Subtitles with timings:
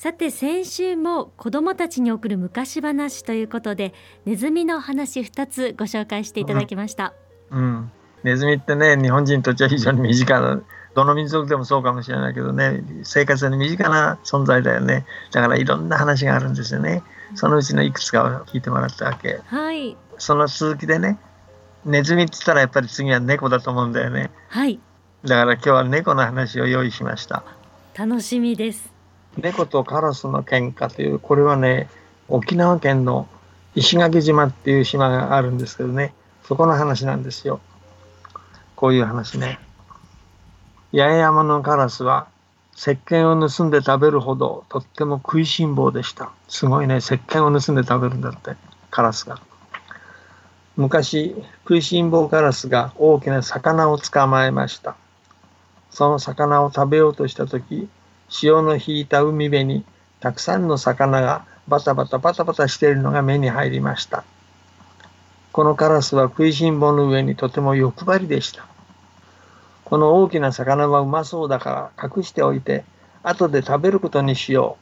[0.00, 3.92] さて先週も子どもたちに送る昔話ということで
[4.24, 7.12] ネズミの話2つご紹介していただきました、
[7.50, 10.62] うん、うん、ネズミってね日本人にとっては非常に身近な
[10.94, 15.04] どの民族でもそうかもしれないけどね生活に身近な存在だよね。
[15.32, 17.02] だからいろんな話があるんですよね。
[17.34, 19.40] そのうちのいくつかを聞いてもらったわけ。
[19.44, 19.98] はい。
[20.16, 21.18] その続きでね
[21.84, 24.30] ネズミって言ったらやっぱり次は猫だと思うんだよね。
[24.48, 24.80] はい。
[25.24, 27.44] だから今日は猫の話を用意しました。
[27.94, 28.89] 楽しみです
[29.36, 31.88] 猫とカラスの喧嘩というこれはね
[32.28, 33.28] 沖縄県の
[33.74, 36.12] 石垣島っていう島があるんですけどね
[36.44, 37.60] そこの話なんですよ。
[38.74, 39.60] こういう話ね。
[40.92, 42.26] 八重山のカラスは
[42.76, 46.32] 石鹸を盗んで食べるほどとっても食いしん坊でした。
[46.48, 48.56] すごいね石鹸を盗んで食べるんだって
[48.90, 49.40] カラスが。
[50.76, 54.96] 昔食いしん坊カラスが大きな魚を捕まえました。
[55.90, 57.88] その魚を食べようとした時
[58.30, 59.84] 潮の引いた海辺に
[60.20, 64.24] たくさんの魚がバタバタバタバタしているのが目に入りました。
[65.52, 68.66] このカラスは食いしん坊の上にとても欲張りでした。
[69.84, 72.84] この大きな魚はうまそうだから隠しておいて
[73.24, 74.78] 後で食べることにしよ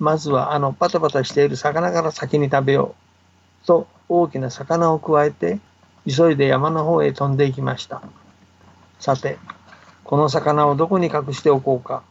[0.00, 0.04] う。
[0.04, 2.96] まずはあのバタバタしている魚から先に食べよ
[3.62, 3.66] う。
[3.66, 5.60] と大きな魚をくわえて
[6.08, 8.02] 急いで山の方へ飛んでいきました。
[8.98, 9.38] さて、
[10.02, 12.02] この魚をどこに隠しておこうか。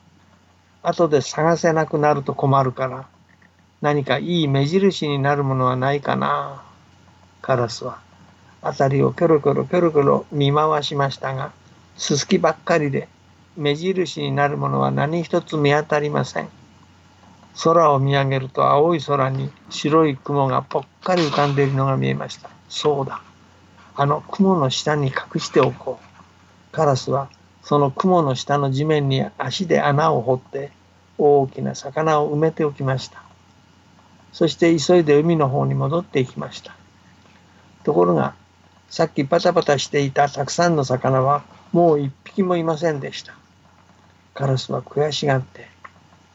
[0.84, 3.08] 後で探せなくなると困るから
[3.82, 6.64] 何かいい目印になるものはないかな。
[7.42, 8.00] カラスは
[8.62, 11.52] 辺りをキョロキョロキョロキョロ見回しましたが
[11.98, 13.08] すすきばっかりで
[13.58, 16.50] 目印になるものは何一つ見当たりません。
[17.64, 22.50] 空を見上げると青い空に白い雲がぽっかり浮かんでいるのが見えました。
[22.70, 23.22] そうだ。
[23.96, 26.72] あの雲の下に隠しておこう。
[26.72, 27.30] カラスは
[27.64, 30.72] その雲の下の地面に足で穴を掘って
[31.18, 33.22] 大きな魚を埋めておきました。
[34.32, 36.76] そして急いで海の方に戻っていきました。
[37.84, 38.34] ところが
[38.90, 43.34] さっきパタパタしていたたくさんの魚はもう一匹もいませんでした。
[44.34, 45.68] カラスは悔しがって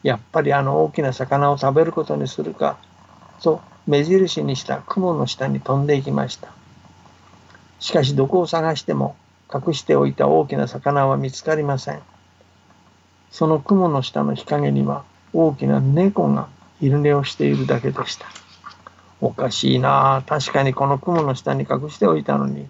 [0.03, 2.77] やっぱりあの大きな魚を食べることにするか
[3.41, 6.49] と目印にした雲の下に飛んでいきました。
[7.79, 9.15] しかしどこを探しても
[9.53, 12.01] 隠しておいた大きな魚は見つかりません。
[13.31, 15.03] その雲の下の日陰には
[15.33, 16.47] 大きな猫が
[16.79, 18.27] 昼寝をしているだけでした。
[19.19, 22.67] おかしいな確かにこの雲の下に隠しておいたのに。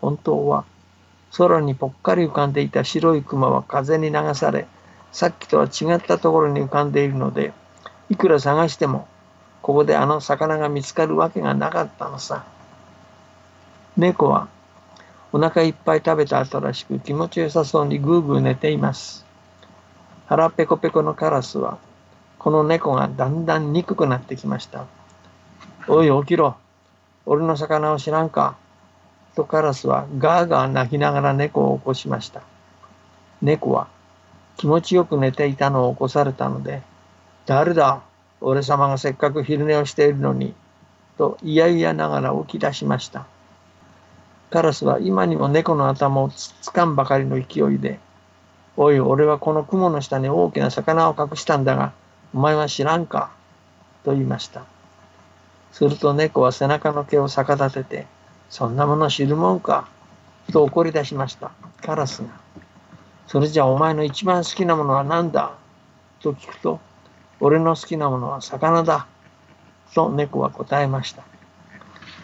[0.00, 0.64] 本当は
[1.36, 4.66] 空にぽっかり浮かんでいた白い雲は風に流され、
[5.12, 7.52] さっきとは違ったところに浮かんでいるので、
[8.10, 9.08] いくら探しても
[9.62, 12.44] ここであの魚が見つかるわけがなかったのさ。
[13.96, 14.48] 猫は
[15.34, 19.24] お腹いっぱい食べた後らしく気持ちよさそうにぐーぐー寝ています。
[20.26, 21.78] 腹ペコペコのカラスは、
[22.38, 24.84] この猫がだんだん憎くなってきました。
[25.88, 26.56] おい起きろ。
[27.24, 28.56] 俺の魚を知らんか。
[29.34, 32.42] とカラスはガーガー泣きながら猫を起こしました。
[33.40, 33.88] 猫は
[34.58, 36.82] 気持ちよく寝ていたのを起こされたので、
[37.46, 38.02] 誰だ？
[38.42, 40.52] 俺様がせっかく昼寝をしているのに、
[41.16, 43.26] と嫌々ながら起き出しました。
[44.52, 47.98] カラスは今にも猫の頭をつかんばかりの勢いで、
[48.76, 51.94] おい、俺はこの雲の下に大きな魚を隠したんだが、
[52.34, 53.30] お前は知らんか？
[54.04, 54.64] と言いました。
[55.72, 58.06] すると猫は背中の毛を逆立てて、
[58.50, 59.88] そんなもの知るもんか？
[60.52, 61.50] と怒り出しました。
[61.80, 62.28] カラスが。
[63.26, 65.54] それじゃお前の一番好きなものは何だ？
[66.20, 66.78] と聞くと、
[67.40, 69.06] 俺の好きなものは魚だ
[69.94, 71.22] と猫は答えました。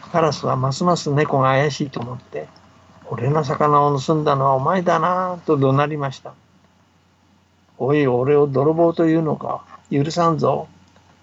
[0.08, 2.48] カラスはますます猫が怪しいと思って、
[3.10, 6.34] 俺の魚を盗んだのはお前だなと怒鳴りました。
[7.78, 9.62] おい、俺を泥棒というのか？
[9.90, 10.68] 許さんぞ。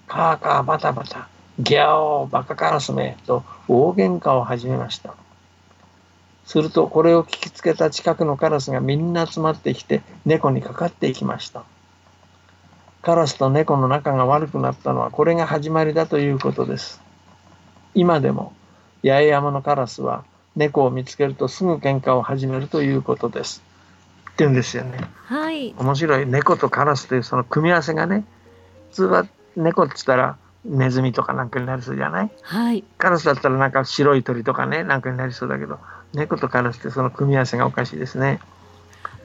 [0.07, 1.27] カーカーバタバタ、
[1.59, 5.15] ギャオーバカカラスめと大喧嘩を始めました。
[6.45, 11.63] するとこれを聞きつけた近くのカラスがみんな集まってきて猫にかかっていきました。
[13.01, 17.01] カラスと猫の仲が悪くなったのはこれが始まりだということです。
[17.95, 18.53] 今でも
[19.07, 20.25] 八重山のカラスは
[20.55, 23.61] 猫を見つけるとすぐ喧嘩を始めるということです。
[24.21, 24.97] って言うんですよね。
[25.25, 25.75] はい。
[25.77, 28.25] 面白い猫とカラスというその組み合わせがね、
[28.89, 32.31] 普通は猫っつったらネズミとかなんかになりそうじゃない？
[32.41, 35.77] はいカラスだったらなんか白い鳥とかねなんかになりそうだけど
[36.13, 38.39] 猫とカラスってその組み合わせがおかしいですね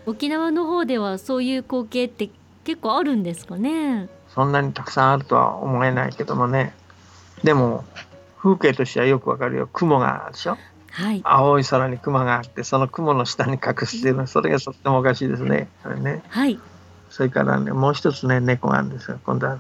[0.05, 2.29] 沖縄の方ではそういう光景って
[2.65, 4.09] 結構あるんですかね？
[4.35, 6.75] そんなにたくさんあるとは思えないけどもね
[7.43, 7.85] でも
[8.43, 9.69] 風景としてはよくわかるよ。
[9.71, 10.57] 雲があるでしょ？
[10.91, 11.21] はい。
[11.23, 14.27] 青い空に雲があってその雲の下に隠している。
[14.27, 15.69] それがとってもおかしいですね。
[15.85, 16.23] あれね。
[16.29, 16.59] はい。
[17.11, 19.59] それからねもう一つね猫があるんですが今度は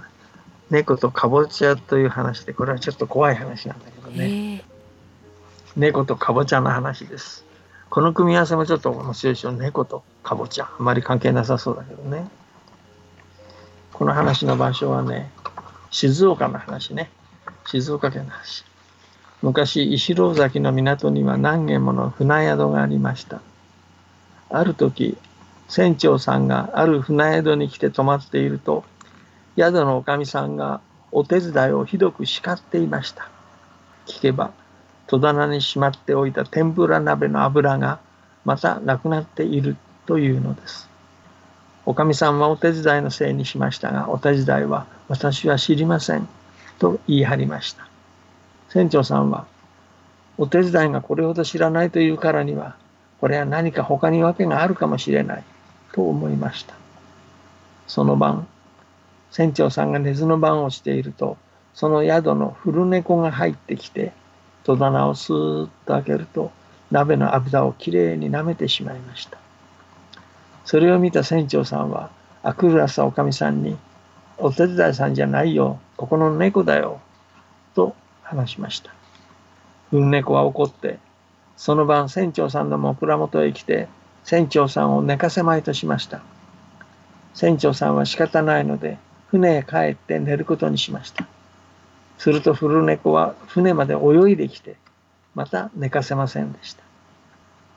[0.70, 4.64] 猫とかぼちゃという話でこれはちょっと怖い話なんだけどね。
[5.76, 7.44] 猫とかぼちゃの話です。
[7.90, 9.52] この組み合わせもちょっと面白いでしょ。
[9.52, 12.28] 猫とかぼちゃあまり関係なさそうだけどね。
[13.92, 15.30] この話の場所はね
[15.90, 17.10] 静岡の話ね。
[17.66, 18.64] 静岡県の話
[19.42, 23.40] 昔石廊崎の港には何軒もの船宿がありました。
[24.50, 25.16] ある時
[25.68, 28.84] 船長さんがある船宿に来て泊まっていると
[29.56, 30.80] 宿のおかみさんが
[31.12, 33.28] お手伝いをひどく叱っていました。
[34.06, 34.52] 聞けば
[35.06, 37.98] 戸棚にしまっておいた天ぷら鍋の油が
[38.44, 39.76] またなくなっている
[40.06, 40.88] というのです。
[41.86, 46.28] おかみさんはお手伝いのせいにしましたがお手伝いは私は知りません
[46.78, 47.89] と言い張りました。
[48.70, 49.46] 船長さんは
[50.38, 52.76] お手伝いがこれほど知らないというからには
[53.20, 55.44] これは何か他に訳があるかもしれない
[55.92, 56.74] と思いました。
[57.88, 58.46] その晩
[59.32, 61.36] 船長さんが寝ずの番をしていると
[61.74, 64.12] その宿の古猫が入ってきて
[64.62, 66.52] 戸棚をスーッと開けると
[66.92, 69.38] 鍋の油をきれいに舐めてしまいました。
[70.64, 72.10] それを見た船長さんは
[72.44, 73.76] あくる朝おかみさんに
[74.38, 77.00] 「お手伝いさんじゃないよここの猫だよ」
[78.30, 78.92] 話しました。
[79.90, 80.98] 古猫は怒って
[81.56, 83.88] その晩船長さんの枕元へ来て
[84.22, 86.22] 船長さんを寝かせまいとしました。
[87.34, 91.26] 船長さんは仕方ないので船へ帰って寝ることにしました。
[92.18, 94.76] すると古猫は船まで泳いできて
[95.34, 96.84] また寝かせませんでした。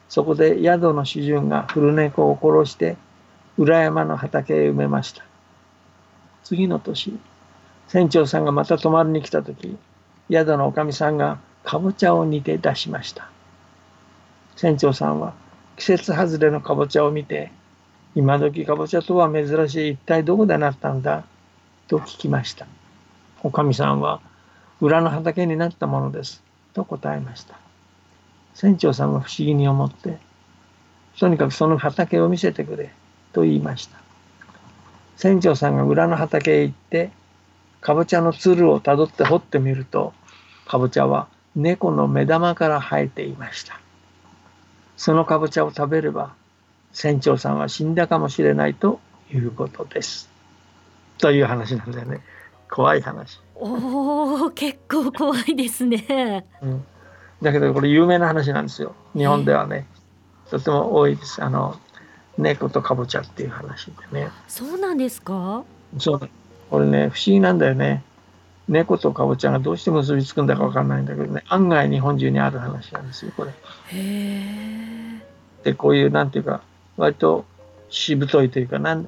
[0.07, 2.95] そこで宿の主人が古猫を殺して
[3.57, 5.23] 裏山の畑へ埋めました。
[6.43, 7.17] 次の年
[7.87, 9.77] 船長さんがまた泊まりに来た時
[10.29, 13.29] 宿のおかみさんがかぼちゃを煮て出しました。
[14.55, 15.33] 船長さんは
[15.77, 17.51] 季節外れのかぼちゃを見て
[18.15, 21.23] 今時かぼちゃとは珍しい一体どこでなったんだ
[21.87, 22.67] と聞きました。
[23.41, 24.21] おかみさんは
[24.79, 26.43] 裏の畑になったものです
[26.73, 27.57] と答えました。
[28.53, 30.17] 船長さんは不思議に思って
[31.19, 32.91] とにかくその畑を見せてくれ
[33.33, 33.97] と言いました。
[35.17, 37.11] 船長さんが裏の畑へ行って
[37.83, 40.13] かぼちゃのつるをたどって掘ってみると
[40.65, 43.77] かぼちゃは猫の目玉から生えていました。
[44.95, 46.33] そのかぼちゃを食べれば
[46.93, 49.01] 船長さんは死んだかもしれないと
[49.33, 50.29] いうことです。
[51.17, 52.21] という話なんだよね。
[52.71, 56.45] 怖い話、おお結構怖いですね。
[56.61, 56.85] うん、
[57.41, 58.95] だけどこれ有名な話なんですよ。
[59.13, 59.85] 日本ではね。
[60.49, 61.43] とても多いです。
[61.43, 61.77] あの
[62.37, 64.29] 猫とかぼちゃっていう話でね。
[64.47, 65.63] そうなんですか？
[65.97, 66.19] そう。
[66.19, 66.27] だ
[66.73, 68.01] これね不思議なんだよね。
[68.67, 71.43] 猫とかぼちゃがどうして結びつくんだかわかんないんだけどね。
[71.47, 73.51] 案外日本中にある話なんですよこれ。
[75.63, 76.63] でこういうなんていうか
[76.97, 77.45] 割と
[77.91, 79.07] しぶといというかなん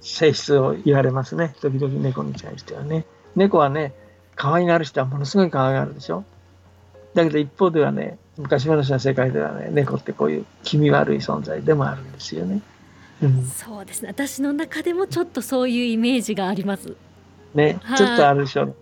[0.00, 1.54] 性質を言われますね。
[1.60, 3.04] 時々猫に対してはね。
[3.34, 3.92] 猫はね
[4.34, 6.24] 可愛がる人はものすごい可愛がるでしょ。
[7.12, 12.62] だけど一方ではね昔話の世界ではね猫ってこういう気味悪い存在でもあるんですよね、
[13.22, 14.08] うん、そうですね。
[14.08, 16.94] 私の中でもちょっとそういうイメージがあります。
[17.54, 17.98] ねはい。
[17.98, 18.74] ちょっとあるでしょ、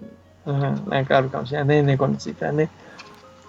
[0.47, 1.83] うん、なんかあるかもしれないね。
[1.83, 2.71] 猫についてはね。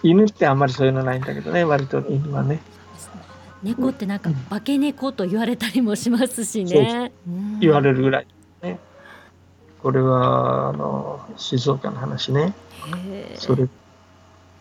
[0.03, 1.63] 犬ってあんまりそういうのないんだけどね。
[1.63, 2.59] 割と犬はね。
[3.63, 4.35] 猫ってなんかうん。
[4.35, 7.11] 化け猫と言われたりもしますしね。
[7.27, 7.59] うん。
[7.59, 8.27] 言われるぐらい
[8.61, 8.79] ね。
[9.81, 12.53] これはあの静岡の話ね。
[13.35, 13.67] それ。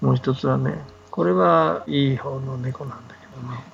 [0.04, 0.74] もう一つはね
[1.10, 3.64] これはいい方の猫なんだけどね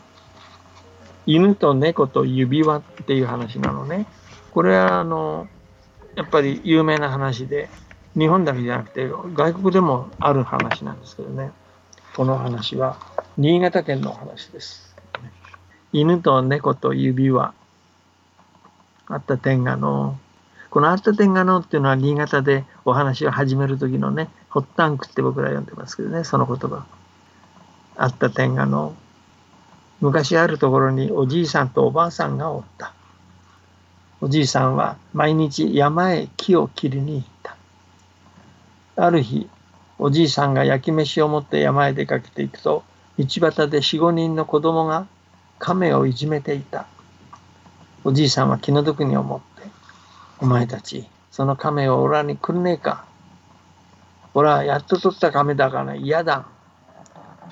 [1.26, 4.06] 犬と猫と指輪っていう話なのね。
[4.52, 5.48] これはあの
[6.16, 7.68] やっぱり有名な話で
[8.16, 11.52] 日本だけじゃなくて外国でもある話なんですけどね。
[12.16, 12.98] この話は
[13.36, 14.96] 新潟県の話です。
[15.92, 17.54] 犬と猫と指輪。
[19.06, 20.18] あった天下の
[20.70, 26.86] このあった天下のっていうのは新潟でお話を始める時のねホッタンクって僕ら呼んでますけどねその言葉。
[27.96, 28.94] あった天下の
[30.00, 32.92] 昔あるところにおじいさんとおばあさんがおった
[34.20, 37.56] おじいさんは毎日山へ木を切りに行った
[38.96, 39.48] ある日
[39.98, 42.82] おじいさんが焼き飯を持って山へ出かけていくと
[43.18, 45.06] 道端で四五人の子供が
[45.58, 46.86] 亀をいじめていた
[48.04, 49.68] おじいさんは気の毒に思って
[50.38, 53.04] お前たちその亀をオラにくんねえか。
[54.34, 56.46] オラやっと取った亀だから嫌だ。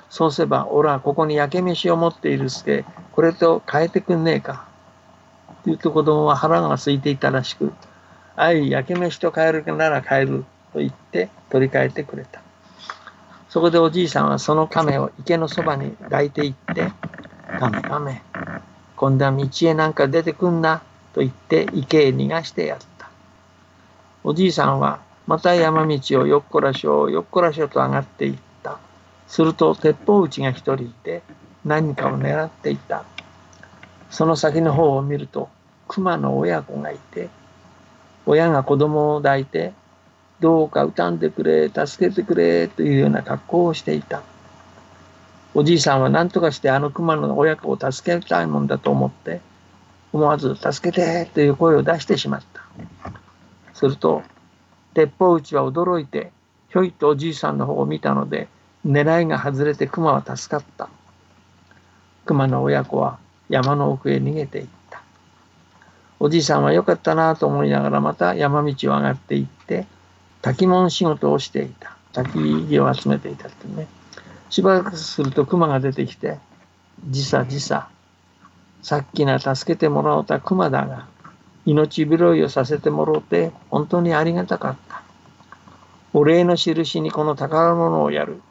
[0.09, 4.65] そうすれば、オラここに焼け飯を持っているすけ、これと変えてくんねえか。
[5.51, 7.73] って言うと子供は腹が空いていたらしく、
[8.35, 12.41] あい、焼け飯と変えるなら変えると言って取り替えてくれた。
[13.49, 16.91] そこでおじいさんはその亀を池のそばに抱いていって、
[17.59, 18.21] 亀亀、
[18.95, 20.81] 今度は道へなんか出てくんな
[21.13, 23.09] と言って池へ逃がしてやった。
[24.23, 28.48] おじいさんはまた山道をよっこらしょよっこらしょと上がっていった。
[29.29, 31.21] すると鉄砲撃ちが一人いて
[31.63, 33.05] 何かを狙っていた。
[34.09, 35.49] その先の方を見ると
[35.87, 37.29] 熊の親子がいて
[38.25, 39.73] 親が子供を抱いて
[40.39, 44.23] どうか歌んでくれ助けてくれというような格好をしていた
[45.53, 49.41] おじいさんは何とかしてあの熊の親子を助けたいもんだと思って
[50.13, 52.63] 思わず「助けて!」という声を出してしまった
[53.73, 54.23] すると
[54.93, 56.31] 鉄砲撃ちは驚いて
[56.69, 58.47] ひょいとおじいさんの方を見たので
[58.85, 60.89] 狙いが外れて熊は助かった。
[62.25, 63.19] 熊の親子は
[63.49, 65.01] 山の奥へ逃げていった。
[66.19, 69.85] おじいさんはよかったなと思いながらまた山道を上がっていって
[70.41, 71.95] 滝門仕事をしていた。
[72.13, 73.87] 焚き木を集めていたってね。
[74.49, 76.39] しばらくすると熊が出てきて
[77.07, 77.87] 「じさじさ
[78.81, 81.05] さっきな助けてもらおうた熊だが
[81.65, 85.03] 命拾いをさせてもろうて本当にありがたかった。
[86.13, 88.41] お礼の印にこの宝物をやる。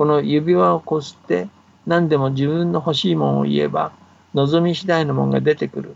[0.00, 1.46] この指輪をこすって
[1.86, 3.92] 何でも自分の欲しいもんを言えば
[4.32, 5.94] 望み次第のもんが出てくる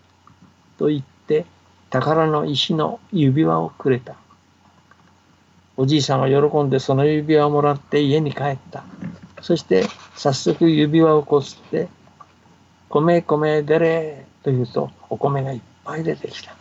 [0.76, 1.46] と言って
[1.88, 4.16] 宝の石の指輪をくれた
[5.78, 8.84] おじいさんは喜んでその指輪をもらって家に帰った。
[9.40, 11.88] そして早速指輪をこすって、
[12.88, 16.54] 米米でれと言うとお米がいっぱい出てきた。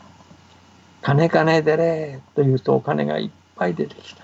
[1.01, 4.22] 金金でれと言うとお金がいっぱい出てきた。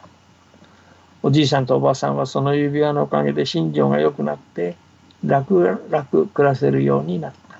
[1.21, 4.77] おじいさんとおばあさんはその指輪のおかげで心情が良くなって
[5.25, 7.59] 楽々暮らせるようになった。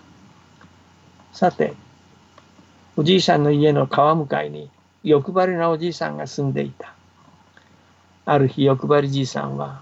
[1.34, 1.74] さて、
[2.96, 4.70] おじいさんの家の川向かいに
[5.04, 6.94] 欲張りなおじいさんが住んでいた。
[8.26, 9.82] ある日欲張りじいさんは、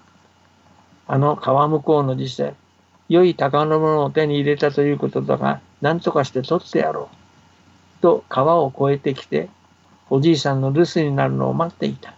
[1.07, 2.55] あの川向こうの時世、
[3.09, 8.01] 良い宝物を手に入れたということだが、何とかして取ってやろう。
[8.01, 9.49] と川を越えてきて、
[10.09, 12.16] おじいさんの留守になるのを待っていた。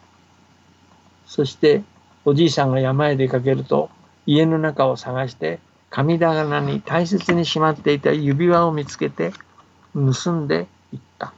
[1.29, 1.83] そして、
[2.25, 3.91] おじいさんが山へ出かけると、
[4.25, 5.59] 家の中を探して、
[5.91, 9.31] 神棚に大切にしまっていた指輪を見つけて、
[9.93, 11.31] 盗んでいった。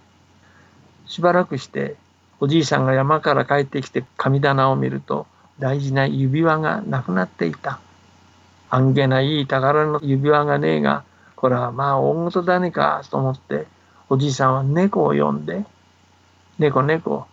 [1.08, 1.98] しばらくして、
[2.40, 5.28] おじいさんが山から帰ってきて神棚を見ると
[5.60, 7.82] 大事な指輪がなくなっていた。
[8.70, 11.04] あんげないい宝の指輪がねえが、
[11.36, 13.68] これはまあ大事だねかと思って、
[14.10, 15.66] おじいさんは猫を呼んで、
[16.60, 17.28] 猫猫、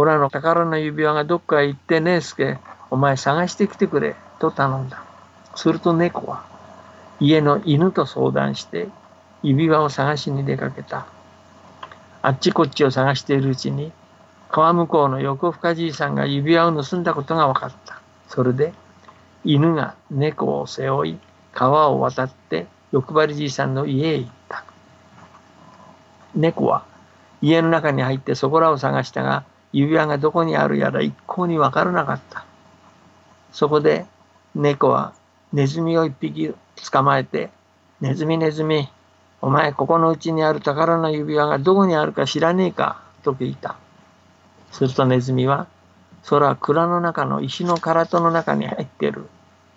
[0.00, 2.56] おらの宝の指輪がどっかへ行ってねえすけ、
[2.90, 5.02] お前探してきてくれ、と頼んだ。
[5.54, 6.42] すると猫は、
[7.20, 8.88] 家の犬と相談して
[9.42, 11.04] 指輪を探しに出かけた。
[12.22, 13.92] あっちこっちを探しているうちに
[14.48, 18.00] 川向こうの横深じいさんが指輪を盗んだことが分かった。
[18.26, 18.72] それで
[19.44, 21.18] 犬が猫を背負い
[21.52, 24.64] 川を渡って欲張りじいさんの家へ行った。
[26.34, 26.84] 猫は
[27.42, 32.44] 家の中に入ってそこらを探したが指輪がどこにあるやら一向に分からなかった。
[33.52, 34.06] そこで
[34.54, 35.12] 猫は
[35.52, 36.54] ネズミを一匹
[36.90, 37.50] 捕まえて
[38.00, 38.88] 「ネズミネズミ
[39.40, 43.76] お前ここのうちにある宝の指輪がどこにあるか知らねえか?」と聞いた。
[44.70, 45.66] するとネズミは、
[46.22, 49.28] それは蔵の中の石の唐戸の中に入っている。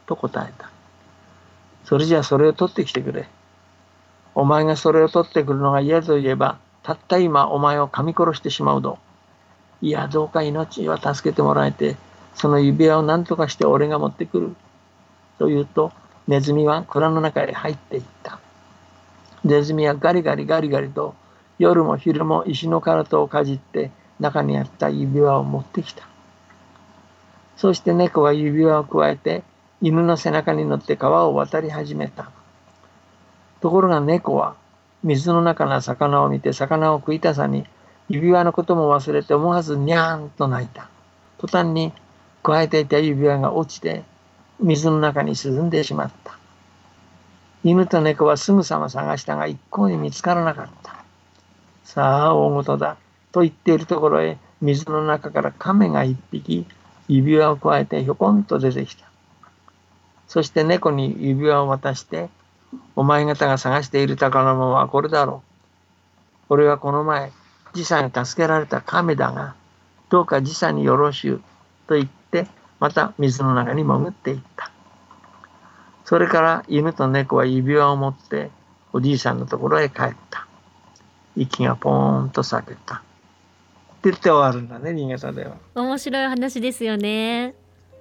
[0.05, 0.69] と答えた。
[1.85, 3.27] それじゃあそれを取ってきてくれ。
[4.35, 8.99] お前がそれを取ってくるのが嫌と言えば、たった今お前を噛み殺してしまうぞ。
[9.83, 11.97] いや、どうか命は助けてもらえて、
[12.35, 14.55] その指輪を何とかして俺が持ってくる。
[15.37, 15.91] と言うと、
[16.25, 18.39] ネズミは蔵の中へ入っていった。
[19.43, 21.15] ネズミはガリガリガリガリと
[21.59, 26.07] 夜も昼も石の唐戸をかじって中にあった指輪を持ってきた。
[27.57, 29.43] そして猫は指輪をくわえて
[29.81, 32.31] 犬の背中に乗って川を渡り始めた。
[33.59, 34.55] ところが猫は
[35.03, 37.65] 水の中の魚を見て魚を食いたさに
[38.13, 40.87] 指輪のことも忘れて思わずにゃーんと泣いた。
[41.39, 41.91] 途端に
[42.43, 44.03] 加えていた指輪が落ちて
[44.59, 46.37] 水の中に沈んでしまった。
[47.63, 51.03] 犬と猫はすぐさま探したが一向に見つからなかった。
[51.83, 52.97] さあ大事だ。
[53.31, 56.67] と言っているところへ水の中から亀が一匹
[57.07, 59.05] 指輪をくわえてひょこんと出てきた。
[60.27, 62.29] そして猫に指輪を渡して、
[62.95, 65.49] お前方が探している宝物はこれだろう。
[66.49, 67.31] 俺はこの前、
[67.73, 69.55] じさんが助けられた亀だが、
[70.09, 71.41] どうかじさんによろしゅう
[71.87, 72.47] と言って、
[72.79, 74.71] また水の中に潜っていった。
[76.05, 78.51] それから犬と猫は指輪を持って
[78.91, 80.47] おじいさんのところへ帰った。
[81.35, 82.95] 息がポーンと裂けた。
[82.95, 82.99] っ
[84.03, 85.55] て言って終わるんだね、新潟では。
[85.75, 87.55] 面白い話ですよね。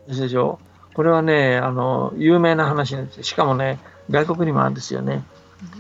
[0.09, 0.59] でしょ？
[0.95, 3.23] これはね、あの、有名な話なんですよ。
[3.23, 3.79] しかもね、
[4.11, 5.23] 外国にもあるんですよね。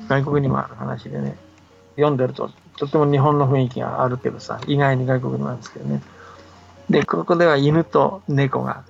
[0.09, 1.37] 外国にもある話でね。
[1.97, 2.51] 読んでると、
[2.83, 6.03] とても日本の雰囲気があるけどさ、意外に外国にもあるんですけどね。
[6.91, 8.83] で、ここでは犬と猫が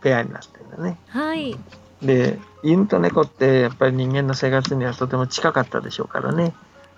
[0.00, 0.96] ペアになってるんだね。
[1.08, 1.54] はい。
[2.00, 6.54] で、犬と猫ってやっぱり人間の生活にはとても近かったでしょうからね。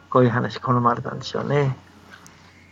[0.09, 1.77] こういう話好まれたんでしょうね。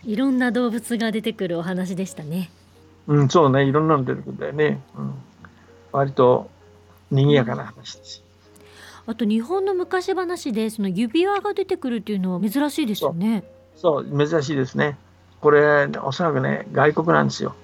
[0.03, 2.49] いろんな動物が出てくるお話でしたね。
[3.07, 4.81] うん、そうね、いろんなの出てくるんだよね。
[4.97, 5.13] うん、
[5.91, 6.49] 割と
[7.11, 8.22] 賑やかな話です。
[9.05, 13.43] あと日本の昔話でその指輪が出てくるっていうのは珍しいですよね。
[13.75, 14.97] そう珍しいですね。
[15.41, 17.55] これおそらくね外国なんですよ。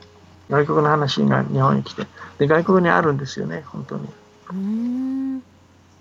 [0.50, 2.08] 外国の話が日本に来て
[2.40, 4.10] で外国にあるんですよね本当に。
[4.52, 5.44] うん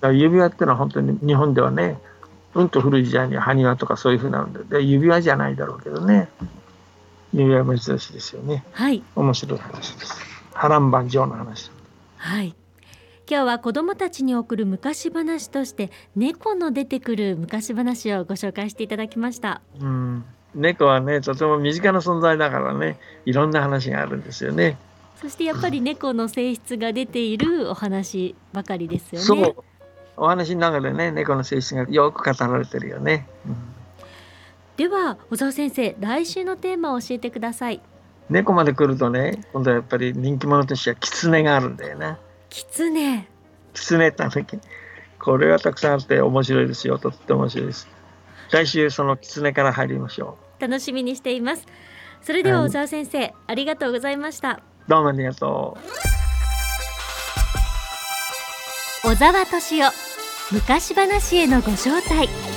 [0.02, 1.98] 指輪っていうのは本当に日本ではね
[2.54, 6.28] うんと古い時代には埴輪とかそういうふうなのでで指輪じゃないだろうけどね
[7.32, 8.64] 指輪珍しいですよね。
[8.72, 9.02] はい。
[9.14, 10.14] 面白い話です。
[10.54, 11.70] 波乱万丈の話。
[12.16, 12.54] はい。
[13.30, 19.60] 今日は子どもたちに送る昔話として猫の出てくる昔話をご紹介していただきました。
[19.78, 24.78] うん、猫はねとても身近な存在だからねいろんな話があるんですよね。
[25.20, 29.44] そしてやっぱり 猫の性質が出ているお話ばかりですよね。
[29.44, 29.64] そう
[30.16, 33.26] お話の中でね猫の性質がよく語られてるよね。
[33.46, 33.56] うん、
[34.78, 37.82] では小沢先生来週のテーマを教えてください。
[38.30, 42.16] 猫まで来るとね今度はやっぱり人気者としては狐があるんだよな。
[42.50, 43.28] キツネ。
[43.74, 44.58] キツネたぬき。
[45.18, 46.98] これはたくさんあって面白いですよ。
[46.98, 47.88] とっても面白いです。
[48.50, 50.62] 来週そのキツネから入りましょう。
[50.62, 51.66] 楽しみにしています。
[52.22, 54.60] それでは小沢先生、はい、ありがとうございました。
[54.86, 55.76] どうもありがと
[59.04, 59.08] う。
[59.08, 59.92] 小沢敏夫
[60.50, 62.47] 昔話へのご招待。